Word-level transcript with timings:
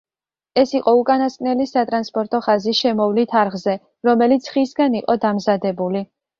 ეს 0.61 0.71
იყო 0.77 0.93
უკანასკნელი 1.01 1.67
სატრანსპორტო 1.73 2.41
ხაზი 2.47 2.75
შემოვლით 2.81 3.37
არხზე, 3.43 3.77
რომელიც 4.11 4.53
ხისგან 4.57 5.01
იყო 5.05 5.21
დამზადებული. 5.31 6.07